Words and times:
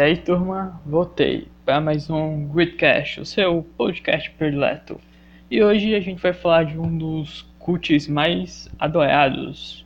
e 0.00 0.02
aí 0.02 0.16
turma, 0.16 0.80
voltei 0.86 1.46
para 1.62 1.78
mais 1.78 2.08
um 2.08 2.48
Gridcast, 2.48 3.20
o 3.20 3.26
seu 3.26 3.66
podcast 3.76 4.30
predileto. 4.30 4.98
E 5.50 5.62
hoje 5.62 5.94
a 5.94 6.00
gente 6.00 6.22
vai 6.22 6.32
falar 6.32 6.64
de 6.64 6.78
um 6.78 6.96
dos 6.96 7.42
cults 7.58 8.08
mais 8.08 8.66
adorados 8.78 9.84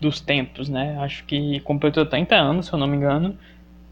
dos 0.00 0.20
tempos, 0.20 0.68
né? 0.68 0.98
Acho 0.98 1.24
que 1.26 1.60
completou 1.60 2.04
30 2.04 2.34
anos, 2.34 2.66
se 2.66 2.72
eu 2.72 2.78
não 2.80 2.88
me 2.88 2.96
engano, 2.96 3.38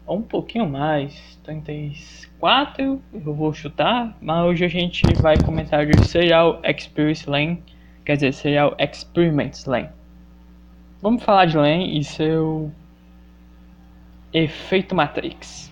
ou 0.05 0.17
um 0.17 0.21
pouquinho 0.21 0.67
mais, 0.67 1.39
34, 1.45 3.01
eu 3.13 3.33
vou 3.33 3.53
chutar, 3.53 4.17
mas 4.19 4.45
hoje 4.45 4.65
a 4.65 4.69
gente 4.69 5.03
vai 5.21 5.37
comentar 5.37 5.85
de 5.85 6.05
Serial 6.05 6.59
Experience 6.65 7.29
Lane, 7.29 7.63
quer 8.03 8.15
dizer, 8.15 8.33
Serial 8.33 8.75
Experiments 8.77 9.63
Lane. 9.63 9.87
Vamos 11.01 11.23
falar 11.23 11.45
de 11.45 11.55
Lane 11.55 11.97
e 11.97 12.03
seu 12.03 12.69
Efeito 14.33 14.95
Matrix. 14.95 15.71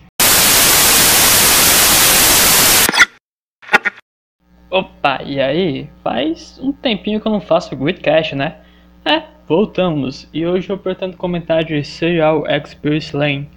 Opa, 4.70 5.20
e 5.24 5.40
aí? 5.40 5.90
Faz 6.04 6.60
um 6.62 6.72
tempinho 6.72 7.20
que 7.20 7.26
eu 7.26 7.32
não 7.32 7.40
faço 7.40 7.74
Gridcast, 7.74 8.36
né? 8.36 8.58
É, 9.04 9.24
voltamos. 9.48 10.28
E 10.32 10.46
hoje 10.46 10.70
eu 10.70 10.78
pretendo 10.78 11.16
comentar 11.16 11.64
de 11.64 11.82
Serial 11.82 12.44
Experience 12.46 13.14
Lane, 13.16 13.50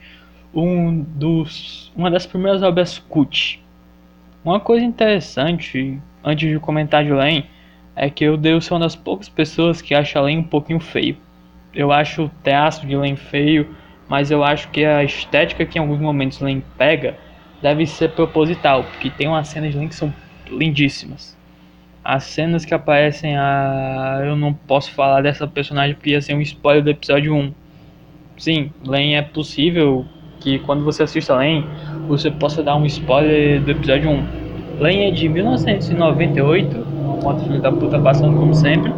um 0.52 1.02
dos, 1.02 1.92
uma 1.96 2.10
das 2.10 2.26
primeiras 2.26 2.64
obras 2.64 2.98
cult. 2.98 3.64
Uma 4.44 4.60
coisa 4.60 4.84
interessante, 4.84 6.02
antes 6.24 6.50
de 6.50 6.60
comentar 6.60 7.04
de 7.04 7.12
Lane, 7.12 7.46
é 7.96 8.10
que 8.10 8.24
eu 8.24 8.36
devo 8.36 8.60
ser 8.60 8.74
uma 8.74 8.80
das 8.80 8.96
poucas 8.96 9.30
pessoas 9.30 9.84
que 9.84 9.94
acha 9.94 10.20
Lane 10.20 10.38
um 10.38 10.44
pouquinho 10.44 10.80
feio. 10.80 11.16
Eu 11.76 11.92
acho 11.92 12.24
o 12.24 12.32
traço 12.42 12.88
de 12.88 12.96
Lane 12.96 13.16
feio, 13.16 13.76
mas 14.08 14.32
eu 14.32 14.44
acho 14.44 14.70
que 14.70 14.86
a 14.86 15.04
estética 15.04 15.66
que 15.66 15.78
em 15.78 15.82
alguns 15.82 16.00
momentos 16.00 16.40
Lane 16.40 16.64
pega 16.78 17.18
deve 17.62 17.86
ser 17.86 18.10
proposital, 18.10 18.86
porque 18.86 19.10
tem 19.10 19.28
umas 19.28 19.48
cenas 19.48 19.72
de 19.72 19.78
Lane 19.78 19.90
que 19.90 19.96
são 19.96 20.14
lindíssimas. 20.48 21.36
As 22.04 22.26
cenas 22.26 22.64
que 22.64 22.74
aparecem 22.74 23.36
a. 23.36 24.22
Eu 24.24 24.36
não 24.36 24.54
posso 24.54 24.92
falar 24.92 25.22
dessa 25.22 25.48
personagem 25.48 25.96
porque 25.96 26.12
ia 26.12 26.22
ser 26.22 26.36
um 26.36 26.42
spoiler 26.42 26.84
do 26.84 26.92
episódio 26.92 27.34
1. 27.34 27.52
Sim, 28.38 28.72
Lane 28.86 29.16
é 29.16 29.24
possível 29.24 30.06
que 30.40 30.60
quando 30.60 30.84
você 30.84 31.04
assista 31.04 31.34
Lane, 31.34 31.66
você 32.08 32.30
possa 32.30 32.62
dar 32.62 32.76
um 32.76 32.86
spoiler 32.86 33.64
do 33.64 33.72
episódio 33.72 34.12
1. 34.12 34.28
Lane 34.78 35.06
é 35.08 35.12
de 35.12 35.28
1998, 35.28 36.78
uma 36.78 37.16
moto 37.16 37.44
filho 37.44 37.62
da 37.62 37.72
puta 37.72 38.00
passando 38.00 38.38
como 38.38 38.54
sempre. 38.54 38.94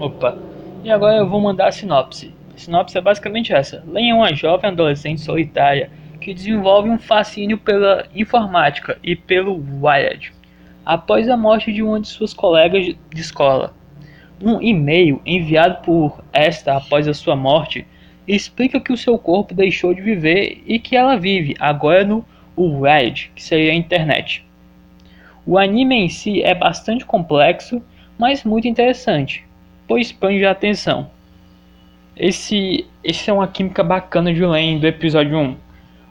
Opa. 0.00 0.36
E 0.82 0.90
agora 0.90 1.18
eu 1.18 1.28
vou 1.28 1.40
mandar 1.40 1.68
a 1.68 1.72
sinopse. 1.72 2.41
A 2.54 2.58
sinopse 2.58 2.96
é 2.96 3.00
basicamente 3.00 3.52
essa. 3.52 3.82
Len 3.86 4.10
é 4.10 4.14
uma 4.14 4.34
jovem 4.34 4.70
adolescente 4.70 5.20
solitária 5.20 5.90
que 6.20 6.34
desenvolve 6.34 6.88
um 6.88 6.98
fascínio 6.98 7.58
pela 7.58 8.06
informática 8.14 8.98
e 9.02 9.16
pelo 9.16 9.62
Wired 9.80 10.32
após 10.84 11.28
a 11.28 11.36
morte 11.36 11.72
de 11.72 11.82
uma 11.82 12.00
de 12.00 12.08
suas 12.08 12.34
colegas 12.34 12.84
de 12.84 13.20
escola. 13.20 13.74
Um 14.40 14.60
e-mail 14.60 15.20
enviado 15.24 15.82
por 15.82 16.22
esta 16.32 16.76
após 16.76 17.06
a 17.06 17.14
sua 17.14 17.36
morte 17.36 17.86
explica 18.26 18.80
que 18.80 18.92
o 18.92 18.96
seu 18.96 19.18
corpo 19.18 19.54
deixou 19.54 19.94
de 19.94 20.02
viver 20.02 20.62
e 20.66 20.78
que 20.78 20.96
ela 20.96 21.16
vive 21.16 21.54
agora 21.58 22.04
no 22.04 22.24
Wired, 22.56 23.30
que 23.34 23.42
seria 23.42 23.72
a 23.72 23.76
internet. 23.76 24.44
O 25.46 25.58
anime 25.58 25.96
em 25.96 26.08
si 26.08 26.42
é 26.42 26.54
bastante 26.54 27.04
complexo, 27.04 27.82
mas 28.18 28.44
muito 28.44 28.68
interessante, 28.68 29.44
pois 29.88 30.12
prende 30.12 30.44
a 30.44 30.50
atenção. 30.50 31.10
Esse, 32.16 32.86
esse 33.02 33.30
é 33.30 33.32
uma 33.32 33.48
química 33.48 33.82
bacana 33.82 34.34
de 34.34 34.44
Lane 34.44 34.78
do 34.78 34.86
episódio 34.86 35.38
1. 35.38 35.56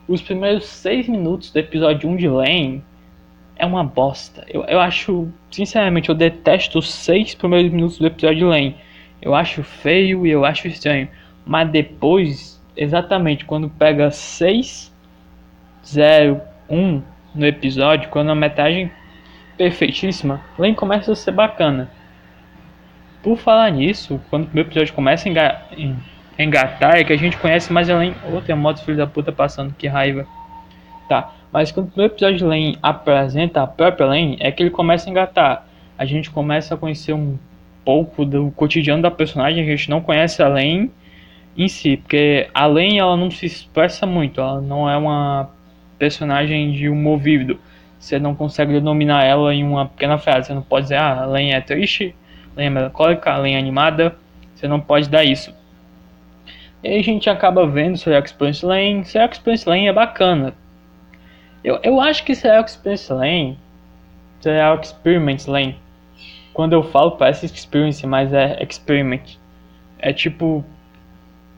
Os 0.08 0.22
primeiros 0.22 0.66
6 0.66 1.08
minutos 1.08 1.52
do 1.52 1.60
episódio 1.60 2.10
1 2.10 2.16
de 2.16 2.28
Lane 2.28 2.84
é 3.56 3.66
uma 3.68 3.84
bosta. 3.84 4.44
Eu, 4.50 4.64
eu 4.64 4.80
acho, 4.80 5.28
sinceramente, 5.52 6.10
eu 6.10 6.16
detesto 6.16 6.80
os 6.80 6.92
6 6.92 7.36
primeiros 7.36 7.72
minutos 7.72 8.00
do 8.00 8.08
episódio 8.08 8.38
de 8.40 8.46
Lane. 8.46 8.76
Eu 9.22 9.36
acho 9.36 9.62
feio 9.62 10.26
e 10.26 10.32
eu 10.32 10.44
acho 10.44 10.68
estranho. 10.68 11.08
Mas 11.46 11.70
depois, 11.70 12.60
exatamente 12.76 13.46
quando 13.46 13.70
pega 13.70 14.10
6, 14.10 14.92
0, 15.86 16.42
1 16.68 17.02
no 17.36 17.46
episódio, 17.46 18.10
quando 18.10 18.32
a 18.32 18.36
metagem 18.36 18.92
perfeitíssima, 19.56 20.42
Lane 20.58 20.74
começa 20.74 21.12
a 21.12 21.16
ser 21.16 21.32
bacana. 21.32 21.92
Por 23.22 23.38
falar 23.38 23.70
nisso, 23.72 24.20
quando 24.30 24.44
o 24.44 24.46
primeiro 24.48 24.70
episódio 24.70 24.94
começa 24.94 25.30
a 25.30 26.42
engatar, 26.42 26.96
é 26.96 27.04
que 27.04 27.14
a 27.14 27.18
gente 27.18 27.38
conhece 27.38 27.72
mais 27.72 27.90
além. 27.90 28.16
Outra 28.32 28.56
moto 28.56 28.84
filho 28.84 28.98
da 28.98 29.06
puta 29.06 29.32
passando, 29.32 29.74
que 29.78 29.88
raiva. 29.88 30.26
Tá, 31.08 31.34
mas 31.52 31.72
quando 31.72 31.88
o 31.88 31.90
primeiro 31.90 32.14
episódio 32.14 32.38
de 32.38 32.44
Lane 32.46 32.78
apresenta 32.82 33.62
a 33.62 33.68
própria 33.68 34.08
Lane, 34.08 34.38
é 34.40 34.52
que 34.52 34.64
ele 34.64 34.70
começa 34.70 35.10
a 35.10 35.12
engatar. 35.12 35.68
A 35.98 36.06
gente 36.06 36.32
começa 36.32 36.74
a 36.74 36.78
conhecer 36.78 37.14
um 37.14 37.38
pouco 37.86 38.26
do 38.26 38.50
cotidiano 38.52 39.02
da 39.02 39.12
personagem, 39.12 39.64
a 39.64 39.68
gente 39.68 39.90
não 39.90 40.02
conhece 40.02 40.42
a 40.42 40.48
Lane 40.48 40.90
em 41.58 41.68
si, 41.68 41.98
porque 41.98 42.50
a 42.54 42.66
Lane 42.66 42.98
ela 42.98 43.18
não 43.18 43.30
se 43.30 43.46
expressa 43.46 44.06
muito, 44.06 44.40
ela 44.40 44.62
não 44.62 44.90
é 44.90 44.96
uma 44.98 45.50
personagem 46.00 46.72
de 46.72 46.90
humor 46.90 47.20
vívido. 47.20 47.60
Você 48.00 48.18
não 48.18 48.34
consegue 48.34 48.74
denominar 48.74 49.24
ela 49.26 49.54
em 49.54 49.64
uma 49.64 49.86
pequena 49.86 50.18
frase, 50.18 50.48
você 50.48 50.54
não 50.56 50.64
pode 50.64 50.86
dizer, 50.86 50.96
ah, 50.96 51.22
a 51.22 51.26
Lane 51.26 51.52
é 51.52 51.62
triste, 51.62 52.16
lenha 52.56 52.70
melancólica, 52.70 53.36
lenha 53.38 53.60
animada, 53.60 54.16
você 54.56 54.68
não 54.68 54.80
pode 54.80 55.10
dar 55.10 55.24
isso. 55.24 55.54
E 56.84 56.88
aí 56.88 57.00
a 57.00 57.04
gente 57.04 57.30
acaba 57.30 57.66
vendo 57.68 57.98
Serial 57.98 58.24
Experience 58.24 58.66
Lane. 58.66 59.06
Serial 59.06 59.30
Experience 59.30 59.70
Lane 59.70 59.88
é 59.88 59.94
bacana. 59.94 60.54
Eu, 61.64 61.80
eu 61.84 62.02
acho 62.02 62.24
que 62.24 62.34
Serial 62.34 62.66
Experience 62.66 63.12
Lane, 63.14 63.60
Serial 64.40 64.80
Experiment 64.80 65.48
Lane, 65.48 65.80
quando 66.54 66.74
eu 66.74 66.84
falo 66.84 67.12
parece 67.12 67.46
Experience, 67.46 68.06
mas 68.06 68.34
é 68.34 68.62
Experiment. 68.64 69.38
É 70.00 70.12
tipo, 70.12 70.66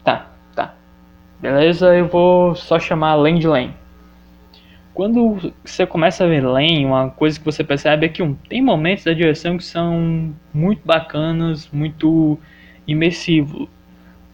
tá, 0.04 0.28
tá. 0.54 0.74
Beleza, 1.40 1.96
eu 1.96 2.08
vou 2.08 2.54
só 2.56 2.78
chamar 2.80 3.16
Lane 3.16 3.40
de 3.40 3.48
Lane. 3.48 3.74
Quando 4.94 5.52
você 5.66 5.88
começa 5.88 6.24
a 6.24 6.28
ver 6.28 6.46
Lane, 6.46 6.86
uma 6.86 7.10
coisa 7.10 7.40
que 7.40 7.46
você 7.46 7.64
percebe 7.64 8.06
é 8.06 8.10
que 8.10 8.22
um, 8.22 8.36
tem 8.48 8.62
momentos 8.62 9.04
da 9.04 9.14
direção 9.14 9.58
que 9.58 9.64
são 9.64 10.34
muito 10.54 10.82
bacanas, 10.86 11.68
muito 11.74 12.38
imersivo. 12.88 13.68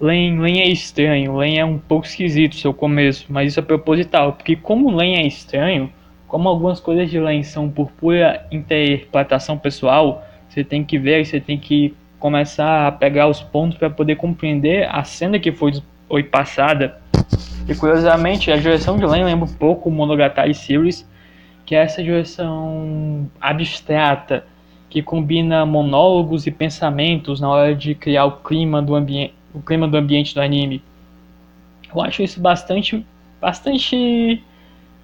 Lane 0.02 0.60
é 0.60 0.68
estranho, 0.68 1.36
Lane 1.36 1.58
é 1.58 1.66
um 1.66 1.78
pouco 1.78 2.06
esquisito 2.06 2.56
seu 2.56 2.74
começo, 2.74 3.26
mas 3.30 3.52
isso 3.52 3.60
é 3.60 3.64
proposital, 3.64 4.34
porque 4.34 4.56
como 4.56 4.92
Lane 4.92 5.16
é 5.16 5.28
estranho, 5.28 5.92
como 6.28 6.48
algumas 6.50 6.80
coisas 6.80 7.10
de 7.10 7.20
Lane 7.20 7.44
são 7.44 7.70
por 7.70 7.92
pura 7.92 8.46
interpretação 8.52 9.58
pessoal, 9.58 10.26
você 10.48 10.64
tem 10.64 10.84
que 10.84 10.98
ver, 10.98 11.26
você 11.26 11.40
tem 11.40 11.58
que 11.58 11.94
começar 12.20 12.88
a 12.88 12.92
pegar 12.92 13.28
os 13.28 13.42
pontos 13.42 13.78
para 13.78 13.90
poder 13.90 14.16
compreender 14.16 14.88
a 14.90 15.04
cena 15.04 15.40
que 15.40 15.52
foi 15.52 16.24
passada 16.30 16.98
e 17.68 17.76
curiosamente, 17.76 18.52
a 18.52 18.58
direção 18.58 18.98
de 18.98 19.06
Len 19.06 19.24
lembra 19.24 19.46
um 19.46 19.54
pouco 19.54 19.90
o 19.90 19.92
Monogatari 19.92 20.56
Series, 20.56 21.08
que 21.66 21.76
é 21.76 21.84
essa 21.84 22.04
direção 22.04 23.30
abstrata 23.40 24.44
que 24.90 25.04
combina 25.04 25.66
monólogos 25.68 26.48
e 26.48 26.52
pensamentos 26.52 27.40
na 27.40 27.48
hora 27.48 27.76
de 27.76 27.94
criar 27.94 28.26
o 28.26 28.32
clima 28.38 28.82
do 28.82 28.96
ambiente, 28.96 29.36
o 29.54 29.62
clima 29.62 29.88
do 29.88 29.96
ambiente 29.96 30.34
do 30.34 30.42
anime. 30.42 30.82
Eu 31.94 32.02
acho 32.02 32.24
isso 32.24 32.42
bastante 32.42 33.06
bastante 33.40 34.42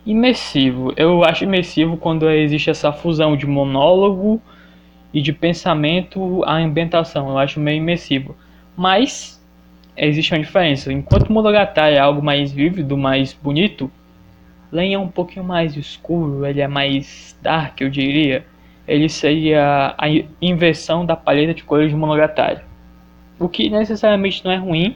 imersivo. 0.06 0.92
Eu 0.98 1.24
acho 1.24 1.44
imersivo 1.44 1.98
quando 1.98 2.30
existe 2.30 2.70
essa 2.70 2.92
fusão 2.92 3.38
de 3.38 3.46
monólogo 3.46 4.42
e 5.14 5.22
de 5.22 5.32
pensamento 5.32 6.44
à 6.44 6.58
ambientação. 6.58 7.30
Eu 7.30 7.38
acho 7.38 7.60
meio 7.60 7.78
imersivo. 7.78 8.36
Mas 8.76 9.35
existe 9.98 10.34
uma 10.34 10.40
diferença. 10.40 10.92
Enquanto 10.92 11.32
Monogatari 11.32 11.96
é 11.96 12.00
algo 12.00 12.22
mais 12.22 12.52
vívido, 12.52 12.98
mais 12.98 13.34
bonito, 13.34 13.90
Len 14.72 14.94
é 14.94 15.00
um 15.00 15.08
pouquinho 15.08 15.46
mais 15.46 15.76
escuro, 15.78 16.46
ele 16.46 16.62
é 16.62 16.68
mais 16.68 17.38
dark, 17.42 17.80
eu 17.82 17.90
diria. 17.90 18.46
Ele 18.88 19.10
seria 19.10 19.96
a 19.98 20.06
inversão 20.42 21.06
da 21.06 21.16
paleta 21.16 21.54
de 21.54 21.64
cores 21.64 21.90
de 21.90 21.96
Monogatari. 21.96 22.62
O 23.40 23.50
que 23.50 23.70
necessariamente 23.70 24.44
não 24.44 24.52
é 24.52 24.58
ruim, 24.58 24.96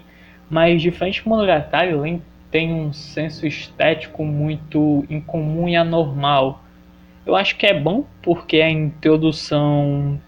mas 0.49 0.81
diferente 0.81 1.21
de 1.21 1.27
Monogatari, 1.27 1.93
Len 1.95 2.21
tem 2.51 2.73
um 2.73 2.91
senso 2.91 3.45
estético 3.45 4.25
muito 4.25 5.05
incomum 5.09 5.69
e 5.69 5.75
anormal. 5.75 6.63
Eu 7.25 7.35
acho 7.35 7.55
que 7.55 7.65
é 7.65 7.73
bom 7.73 8.05
porque 8.21 8.57
a 8.57 8.69
introdução 8.69 10.19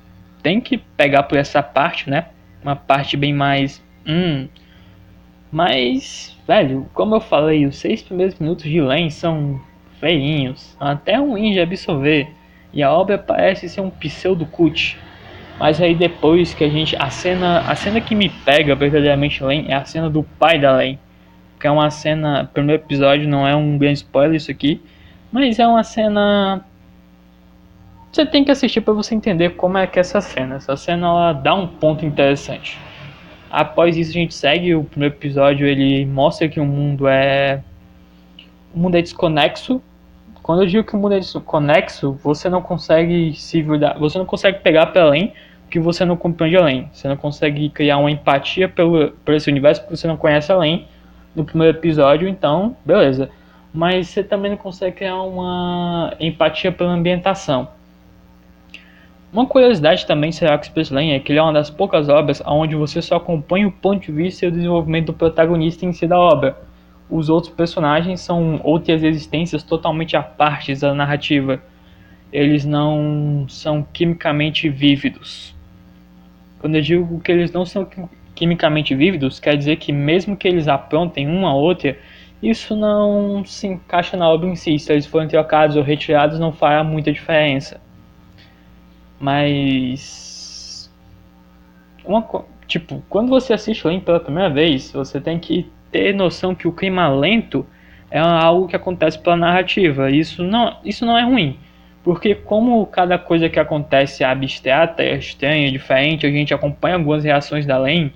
tem 0.41 0.61
que 0.61 0.77
pegar 0.77 1.23
por 1.23 1.37
essa 1.37 1.61
parte, 1.63 2.09
né? 2.09 2.27
Uma 2.63 2.75
parte 2.75 3.17
bem 3.17 3.33
mais 3.33 3.83
hum, 4.07 4.47
mas, 5.51 6.37
velho, 6.47 6.89
como 6.93 7.15
eu 7.15 7.19
falei, 7.19 7.65
os 7.65 7.75
seis 7.75 8.01
primeiros 8.01 8.39
minutos 8.39 8.63
de 8.63 8.79
Len 8.79 9.09
são 9.09 9.59
feinhos, 9.99 10.75
até 10.79 11.17
ruins 11.17 11.53
de 11.53 11.59
absorver, 11.59 12.29
e 12.73 12.81
a 12.81 12.91
obra 12.91 13.17
parece 13.17 13.67
ser 13.67 13.81
um 13.81 13.89
pseudo 13.89 14.45
cut. 14.45 14.97
Mas 15.59 15.79
aí 15.79 15.93
depois 15.93 16.53
que 16.53 16.63
a 16.63 16.69
gente 16.69 16.95
a 16.97 17.09
cena, 17.09 17.59
a 17.59 17.75
cena 17.75 18.01
que 18.01 18.15
me 18.15 18.29
pega 18.29 18.73
verdadeiramente 18.73 19.43
Len 19.43 19.65
é 19.67 19.75
a 19.75 19.85
cena 19.85 20.09
do 20.09 20.23
pai 20.23 20.57
da 20.57 20.75
Len, 20.77 20.97
porque 21.53 21.67
é 21.67 21.71
uma 21.71 21.91
cena. 21.91 22.49
Primeiro 22.51 22.81
episódio 22.81 23.27
não 23.27 23.47
é 23.47 23.55
um 23.55 23.77
grande 23.77 23.99
spoiler 23.99 24.37
isso 24.37 24.49
aqui, 24.49 24.81
mas 25.31 25.59
é 25.59 25.67
uma 25.67 25.83
cena. 25.83 26.65
Você 28.11 28.25
tem 28.25 28.43
que 28.43 28.51
assistir 28.51 28.81
para 28.81 28.93
você 28.93 29.13
entender 29.13 29.51
como 29.51 29.77
é 29.77 29.85
que 29.85 29.99
é 29.99 30.01
essa 30.01 30.19
cena. 30.19 30.55
Essa 30.55 30.75
cena 30.75 31.07
ela 31.07 31.33
dá 31.33 31.53
um 31.53 31.67
ponto 31.67 32.05
interessante. 32.05 32.79
Após 33.51 33.97
isso 33.97 34.11
a 34.11 34.13
gente 34.13 34.33
segue 34.33 34.73
o 34.73 34.83
primeiro 34.85 35.13
episódio, 35.13 35.67
ele 35.67 36.05
mostra 36.05 36.47
que 36.47 36.59
o 36.59 36.65
mundo 36.65 37.07
é 37.07 37.61
o 38.73 38.79
mundo 38.79 38.95
é 38.95 39.01
desconexo. 39.01 39.81
Quando 40.41 40.63
eu 40.63 40.67
digo 40.67 40.83
que 40.85 40.95
o 40.95 40.97
mundo 40.97 41.15
é 41.15 41.19
desconexo, 41.19 42.13
você 42.23 42.49
não 42.49 42.61
consegue 42.61 43.33
se 43.35 43.61
virar, 43.61 43.99
você 43.99 44.17
não 44.17 44.25
consegue 44.25 44.59
pegar 44.59 44.87
para 44.87 45.03
além 45.03 45.33
que 45.69 45.79
você 45.79 46.05
não 46.05 46.15
compreende 46.15 46.55
além. 46.55 46.89
Você 46.93 47.07
não 47.07 47.17
consegue 47.17 47.69
criar 47.69 47.97
uma 47.97 48.09
empatia 48.09 48.69
pelo, 48.69 49.11
por 49.25 49.33
esse 49.33 49.49
universo 49.49 49.83
que 49.83 49.89
você 49.89 50.07
não 50.07 50.17
conhece 50.17 50.51
além 50.51 50.87
no 51.35 51.43
primeiro 51.43 51.77
episódio, 51.77 52.27
então, 52.27 52.75
beleza. 52.85 53.29
Mas 53.73 54.07
você 54.07 54.23
também 54.23 54.51
não 54.51 54.57
consegue 54.57 54.97
criar 54.97 55.21
uma 55.21 56.13
empatia 56.19 56.71
pela 56.71 56.91
ambientação. 56.91 57.69
Uma 59.33 59.45
curiosidade 59.45 60.05
também 60.05 60.29
de 60.29 60.35
Serial 60.35 60.59
Express 60.59 60.89
Lane 60.89 61.13
é 61.13 61.19
que 61.19 61.31
ele 61.31 61.39
é 61.39 61.41
uma 61.41 61.53
das 61.53 61.69
poucas 61.69 62.09
obras 62.09 62.43
onde 62.45 62.75
você 62.75 63.01
só 63.01 63.15
acompanha 63.15 63.65
o 63.65 63.71
ponto 63.71 64.01
de 64.05 64.11
vista 64.11 64.43
e 64.43 64.49
o 64.49 64.51
desenvolvimento 64.51 65.05
do 65.05 65.13
protagonista 65.13 65.85
em 65.85 65.93
si 65.93 66.05
da 66.05 66.19
obra. 66.19 66.57
Os 67.09 67.29
outros 67.29 67.53
personagens 67.53 68.19
são 68.19 68.59
outras 68.61 69.01
existências 69.01 69.63
totalmente 69.63 70.17
à 70.17 70.21
parte 70.21 70.75
da 70.75 70.93
narrativa. 70.93 71.61
Eles 72.31 72.65
não 72.65 73.45
são 73.47 73.87
quimicamente 73.93 74.67
vívidos. 74.67 75.55
Quando 76.59 76.75
eu 76.75 76.81
digo 76.81 77.21
que 77.21 77.31
eles 77.31 77.53
não 77.53 77.65
são 77.65 77.87
quimicamente 78.35 78.93
vívidos, 78.93 79.39
quer 79.39 79.55
dizer 79.55 79.77
que 79.77 79.93
mesmo 79.93 80.35
que 80.35 80.45
eles 80.45 80.67
aprontem 80.67 81.25
uma 81.25 81.53
ou 81.53 81.61
outra, 81.61 81.97
isso 82.43 82.75
não 82.75 83.45
se 83.45 83.65
encaixa 83.65 84.17
na 84.17 84.29
obra 84.29 84.49
em 84.49 84.57
si. 84.57 84.77
Se 84.77 84.91
eles 84.91 85.05
forem 85.05 85.29
trocados 85.29 85.77
ou 85.77 85.83
retirados, 85.83 86.37
não 86.37 86.51
fará 86.51 86.83
muita 86.83 87.13
diferença. 87.13 87.79
Mas. 89.21 90.91
Uma, 92.03 92.27
tipo, 92.67 93.03
quando 93.07 93.29
você 93.29 93.53
assiste 93.53 93.85
Lane 93.85 94.01
pela 94.01 94.19
primeira 94.19 94.49
vez, 94.49 94.91
você 94.91 95.21
tem 95.21 95.37
que 95.37 95.71
ter 95.91 96.15
noção 96.15 96.55
que 96.55 96.67
o 96.67 96.71
clima 96.71 97.07
lento 97.07 97.65
é 98.09 98.19
algo 98.19 98.67
que 98.67 98.75
acontece 98.75 99.19
pela 99.19 99.37
narrativa. 99.37 100.09
Isso 100.09 100.43
não, 100.43 100.77
isso 100.83 101.05
não 101.05 101.17
é 101.17 101.23
ruim. 101.23 101.57
Porque 102.03 102.33
como 102.33 102.83
cada 102.87 103.19
coisa 103.19 103.47
que 103.47 103.59
acontece 103.59 104.23
é 104.23 104.27
abstrata, 104.27 105.03
é 105.03 105.15
estranha, 105.15 105.67
é 105.67 105.71
diferente, 105.71 106.25
a 106.25 106.31
gente 106.31 106.53
acompanha 106.53 106.95
algumas 106.95 107.23
reações 107.23 107.65
da 107.65 107.77
Lane, 107.77 108.11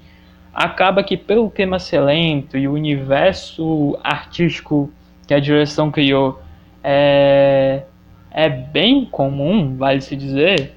acaba 0.51 1.03
que 1.03 1.15
pelo 1.15 1.49
tema 1.51 1.77
ser 1.77 1.99
lento 1.99 2.57
e 2.57 2.67
o 2.67 2.73
universo 2.73 3.97
artístico 4.03 4.91
que 5.27 5.33
a 5.35 5.39
direção 5.39 5.91
criou 5.91 6.41
é, 6.83 7.83
é 8.31 8.49
bem 8.49 9.05
comum, 9.05 9.75
vale 9.77 10.01
se 10.01 10.15
dizer, 10.15 10.73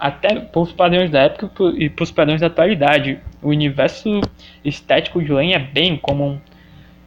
até 0.00 0.40
para 0.40 0.60
os 0.60 0.72
padrões 0.72 1.10
da 1.10 1.20
época 1.20 1.50
e 1.76 1.90
para 1.90 2.02
os 2.02 2.10
padrões 2.10 2.40
da 2.40 2.46
atualidade. 2.46 3.18
O 3.42 3.48
universo 3.48 4.22
estético 4.64 5.22
de 5.22 5.30
Lane 5.30 5.52
é 5.52 5.58
bem 5.58 5.96
comum. 5.96 6.38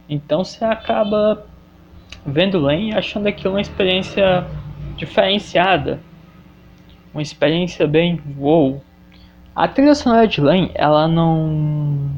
Então 0.08 0.44
você 0.44 0.64
acaba 0.64 1.44
vendo 2.24 2.60
Lane 2.60 2.94
achando 2.94 3.26
aquilo 3.26 3.54
uma 3.54 3.60
experiência 3.60 4.46
diferenciada. 4.96 5.98
Uma 7.12 7.20
experiência 7.20 7.86
bem 7.86 8.20
wow. 8.38 8.80
A 9.56 9.66
trilha 9.66 9.94
sonora 9.94 10.26
de 10.28 10.40
Lane, 10.40 10.70
ela 10.74 11.08
não. 11.08 12.10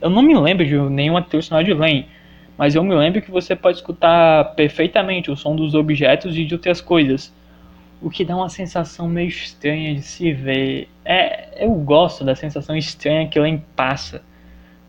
Eu 0.00 0.08
não 0.08 0.22
me 0.22 0.34
lembro 0.34 0.64
de 0.64 0.78
nenhuma 0.78 1.20
trilha 1.22 1.42
sonora 1.42 1.64
de 1.64 1.74
Lane, 1.74 2.06
mas 2.56 2.74
eu 2.74 2.82
me 2.82 2.94
lembro 2.94 3.20
que 3.20 3.30
você 3.30 3.54
pode 3.54 3.78
escutar 3.78 4.54
perfeitamente 4.54 5.30
o 5.30 5.36
som 5.36 5.54
dos 5.54 5.74
objetos 5.74 6.36
e 6.36 6.44
de 6.44 6.54
outras 6.54 6.80
coisas. 6.80 7.36
O 8.00 8.10
que 8.10 8.24
dá 8.24 8.36
uma 8.36 8.48
sensação 8.48 9.08
meio 9.08 9.28
estranha 9.28 9.94
de 9.94 10.02
se 10.02 10.32
ver. 10.32 10.88
É, 11.04 11.64
eu 11.64 11.72
gosto 11.72 12.24
da 12.24 12.34
sensação 12.34 12.76
estranha 12.76 13.28
que 13.28 13.38
Lane 13.38 13.62
passa, 13.74 14.22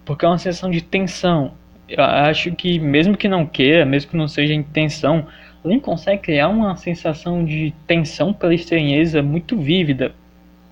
porque 0.05 0.25
é 0.25 0.27
uma 0.27 0.37
sensação 0.37 0.69
de 0.69 0.81
tensão. 0.81 1.53
Eu 1.87 2.03
acho 2.03 2.51
que, 2.51 2.79
mesmo 2.79 3.17
que 3.17 3.27
não 3.27 3.47
queira, 3.47 3.83
mesmo 3.83 4.11
que 4.11 4.17
não 4.17 4.27
seja 4.27 4.53
intenção, 4.53 5.25
Lin 5.63 5.79
consegue 5.79 6.21
criar 6.21 6.49
uma 6.49 6.75
sensação 6.75 7.43
de 7.43 7.73
tensão 7.85 8.31
pela 8.31 8.53
estranheza 8.53 9.21
muito 9.21 9.57
vívida, 9.57 10.13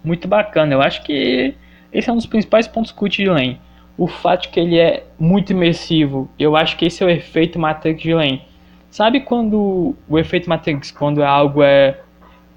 muito 0.03 0.27
bacana. 0.27 0.73
Eu 0.73 0.81
acho 0.81 1.03
que 1.03 1.55
esse 1.91 2.09
é 2.09 2.13
um 2.13 2.17
dos 2.17 2.25
principais 2.25 2.67
pontos 2.67 2.91
cult 2.91 3.21
de 3.21 3.29
Lane. 3.29 3.59
O 3.97 4.07
fato 4.07 4.49
que 4.49 4.59
ele 4.59 4.77
é 4.77 5.03
muito 5.19 5.51
imersivo. 5.51 6.29
Eu 6.37 6.55
acho 6.55 6.77
que 6.77 6.85
esse 6.85 7.03
é 7.03 7.05
o 7.05 7.09
efeito 7.09 7.57
Matrix 7.57 8.01
de 8.01 8.13
Lane. 8.13 8.41
Sabe 8.89 9.21
quando 9.21 9.95
o 10.07 10.19
efeito 10.19 10.47
Matrix, 10.47 10.91
quando 10.91 11.23
algo 11.23 11.61
é 11.61 11.99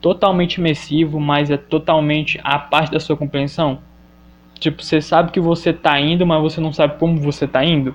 totalmente 0.00 0.56
imersivo, 0.56 1.20
mas 1.20 1.50
é 1.50 1.56
totalmente 1.56 2.40
a 2.42 2.58
parte 2.58 2.92
da 2.92 3.00
sua 3.00 3.16
compreensão? 3.16 3.78
Tipo, 4.58 4.82
você 4.82 5.00
sabe 5.00 5.30
que 5.30 5.40
você 5.40 5.72
tá 5.72 5.98
indo, 5.98 6.26
mas 6.26 6.42
você 6.42 6.60
não 6.60 6.72
sabe 6.72 6.98
como 6.98 7.18
você 7.18 7.46
tá 7.46 7.64
indo? 7.64 7.94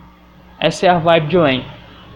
Essa 0.59 0.87
é 0.87 0.89
a 0.89 0.97
vibe 0.97 1.27
de 1.27 1.37
Lane 1.37 1.65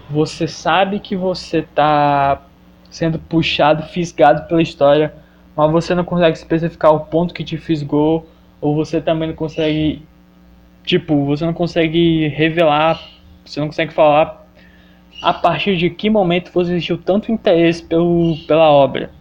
você 0.10 0.48
sabe 0.48 1.00
que 1.00 1.16
você 1.16 1.60
está 1.60 2.42
sendo 2.90 3.20
puxado, 3.20 3.84
fisgado 3.84 4.48
pela 4.48 4.62
história, 4.62 5.14
mas 5.56 5.72
você 5.72 5.94
não 5.94 6.04
consegue 6.04 6.36
especificar 6.36 6.92
o 6.94 7.02
ponto 7.02 7.34
que 7.34 7.44
te 7.44 7.58
fisgou, 7.58 8.28
ou 8.60 8.76
você 8.76 9.00
também 9.00 9.30
não 9.30 9.36
consegue, 9.36 10.02
tipo, 10.84 11.26
você 11.26 11.46
não 11.46 11.54
consegue 11.54 12.28
revelar, 12.30 13.00
você 13.46 13.60
não 13.60 13.68
consegue 13.68 13.94
falar 13.94 14.48
a 15.22 15.34
partir 15.34 15.78
de 15.78 15.90
que 15.90 16.10
momento 16.10 16.52
você 16.52 16.72
existiu 16.72 16.98
tanto 16.98 17.32
interesse 17.32 17.84
pelo, 17.84 18.36
pela 18.48 18.70
obra. 18.70 19.12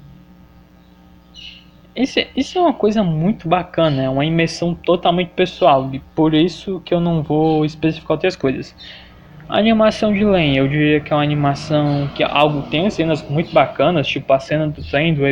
Isso, 1.98 2.20
isso 2.36 2.56
é 2.56 2.60
uma 2.60 2.72
coisa 2.72 3.02
muito 3.02 3.48
bacana, 3.48 4.05
é 4.05 4.08
uma 4.08 4.24
imersão 4.24 4.72
totalmente 4.72 5.31
pessoal, 5.31 5.90
e 5.93 5.98
por 5.98 6.32
isso 6.32 6.81
que 6.84 6.94
eu 6.94 7.00
não 7.00 7.24
vou 7.24 7.64
especificar 7.64 8.12
outras 8.12 8.36
coisas. 8.36 8.72
A 9.48 9.58
animação 9.58 10.12
de 10.12 10.24
Len, 10.24 10.56
eu 10.56 10.69
diria 10.69 11.00
que 11.00 11.12
é 11.12 11.17
uma 11.17 11.24
animação 11.24 12.08
que 12.14 12.22
algo 12.22 12.62
tem 12.70 12.88
cenas 12.88 13.28
muito 13.28 13.52
bacanas, 13.52 14.06
tipo 14.06 14.32
a 14.32 14.38
cena 14.38 14.69
do 14.69 14.81
trem, 14.81 15.12
do, 15.12 15.22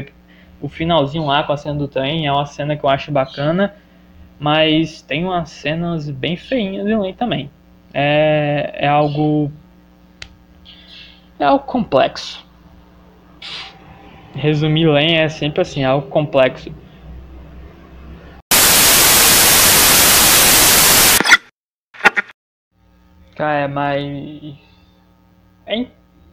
o 0.60 0.68
finalzinho 0.68 1.26
lá 1.26 1.44
com 1.44 1.52
a 1.52 1.56
cena 1.56 1.76
do 1.76 1.86
trem 1.86 2.26
é 2.26 2.32
uma 2.32 2.46
cena 2.46 2.76
que 2.76 2.82
eu 2.82 2.90
acho 2.90 3.12
bacana, 3.12 3.72
mas 4.40 5.02
tem 5.02 5.24
umas 5.24 5.50
cenas 5.50 6.10
bem 6.10 6.36
feinhas 6.36 6.84
de 6.84 6.96
Len 6.96 7.14
também. 7.14 7.48
É, 7.94 8.72
é 8.74 8.88
algo 8.88 9.52
é 11.38 11.44
algo 11.44 11.64
complexo. 11.64 12.45
Resumir 14.36 14.86
Len 14.86 15.16
é 15.16 15.28
sempre 15.30 15.62
assim, 15.62 15.82
algo 15.82 16.08
complexo. 16.08 16.70
Cara, 23.34 23.66
mas. 23.66 24.02
Hein? 25.66 25.90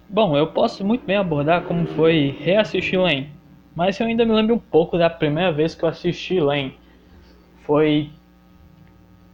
Bom, 0.10 0.36
eu 0.38 0.48
posso 0.48 0.86
muito 0.86 1.06
bem 1.06 1.16
abordar 1.16 1.64
como 1.64 1.88
foi 1.88 2.36
reassistir 2.40 3.00
Lane. 3.00 3.32
Mas 3.74 4.00
eu 4.00 4.06
ainda 4.06 4.26
me 4.26 4.34
lembro 4.34 4.56
um 4.56 4.60
pouco 4.60 4.98
da 4.98 5.10
primeira 5.10 5.52
vez 5.52 5.74
que 5.74 5.84
eu 5.84 5.90
assisti 5.90 6.42
Lane. 6.42 6.78
Foi. 7.62 8.12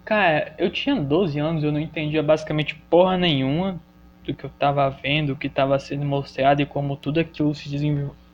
Cara, 0.05 0.53
eu 0.59 0.69
tinha 0.69 0.95
12 0.95 1.39
anos, 1.39 1.63
eu 1.63 1.71
não 1.71 1.79
entendia 1.79 2.21
basicamente 2.21 2.75
porra 2.75 3.17
nenhuma 3.17 3.79
do 4.23 4.33
que 4.33 4.43
eu 4.43 4.49
tava 4.49 4.89
vendo, 4.89 5.33
o 5.33 5.35
que 5.35 5.49
tava 5.49 5.77
sendo 5.79 6.05
mostrado 6.05 6.61
e 6.61 6.65
como 6.65 6.95
tudo 6.95 7.19
aquilo 7.19 7.53
se 7.53 7.67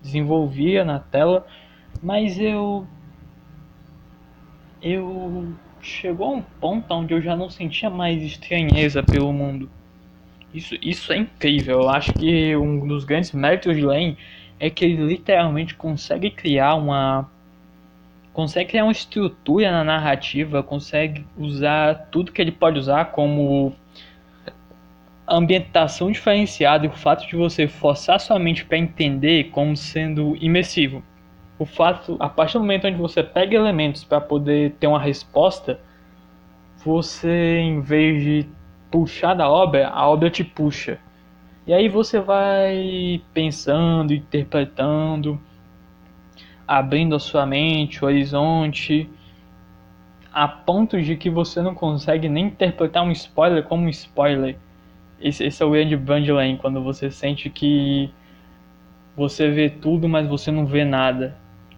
desenvolvia 0.05 0.85
na 0.85 0.99
tela. 0.99 1.45
Mas 2.01 2.39
eu. 2.39 2.85
Eu 4.81 5.53
chegou 5.81 6.27
a 6.27 6.31
um 6.31 6.41
ponto 6.41 6.93
onde 6.93 7.13
eu 7.13 7.21
já 7.21 7.35
não 7.35 7.49
sentia 7.49 7.89
mais 7.89 8.21
estranheza 8.21 9.01
pelo 9.01 9.33
mundo. 9.33 9.69
Isso, 10.53 10.75
isso 10.81 11.11
é 11.11 11.17
incrível. 11.17 11.81
Eu 11.81 11.89
acho 11.89 12.13
que 12.13 12.55
um 12.55 12.87
dos 12.87 13.03
grandes 13.03 13.31
méritos 13.31 13.75
de 13.75 13.81
Lane 13.81 14.17
é 14.59 14.69
que 14.69 14.85
ele 14.85 15.03
literalmente 15.03 15.75
consegue 15.75 16.29
criar 16.29 16.75
uma 16.75 17.29
consegue 18.31 18.71
criar 18.71 18.83
uma 18.83 18.91
estrutura 18.91 19.71
na 19.71 19.83
narrativa, 19.83 20.61
consegue 20.61 21.25
usar 21.37 22.09
tudo 22.11 22.33
que 22.33 22.41
ele 22.41 22.51
pode 22.51 22.77
usar 22.77 23.05
como 23.05 23.73
ambientação 25.27 26.11
diferenciada 26.11 26.85
e 26.85 26.89
o 26.89 26.91
fato 26.91 27.27
de 27.27 27.35
você 27.35 27.67
forçar 27.67 28.19
sua 28.19 28.37
mente 28.37 28.65
para 28.65 28.77
entender 28.77 29.45
como 29.51 29.75
sendo 29.75 30.35
imersivo 30.37 31.03
o 31.57 31.65
fato, 31.65 32.17
a 32.19 32.27
partir 32.27 32.53
do 32.53 32.59
momento 32.59 32.87
onde 32.87 32.97
você 32.97 33.23
pega 33.23 33.55
elementos 33.55 34.03
para 34.03 34.19
poder 34.19 34.73
ter 34.73 34.87
uma 34.87 34.99
resposta, 34.99 35.79
você 36.83 37.59
em 37.59 37.79
vez 37.79 38.21
de 38.21 38.49
puxar 38.91 39.33
da 39.33 39.49
obra, 39.49 39.87
a 39.87 40.07
obra 40.07 40.29
te 40.29 40.43
puxa. 40.43 40.99
E 41.65 41.73
aí 41.73 41.87
você 41.87 42.19
vai 42.19 43.21
pensando, 43.33 44.13
interpretando, 44.13 45.39
abrindo 46.67 47.15
a 47.15 47.19
sua 47.19 47.45
mente, 47.45 48.03
o 48.03 48.07
horizonte, 48.07 49.09
a 50.31 50.47
ponto 50.47 51.01
de 51.01 51.15
que 51.15 51.29
você 51.29 51.61
não 51.61 51.73
consegue 51.73 52.27
nem 52.27 52.47
interpretar 52.47 53.03
um 53.03 53.11
spoiler 53.11 53.63
como 53.63 53.85
um 53.85 53.89
spoiler. 53.89 54.57
Esse, 55.19 55.45
esse 55.45 55.61
é 55.63 55.65
o 55.65 55.71
grande 55.71 55.95
Bandlane, 55.95 56.57
quando 56.57 56.83
você 56.83 57.09
sente 57.09 57.49
que 57.49 58.09
você 59.15 59.49
vê 59.49 59.69
tudo, 59.69 60.09
mas 60.09 60.27
você 60.27 60.51
não 60.51 60.65
vê 60.65 60.83
nada. 60.83 61.37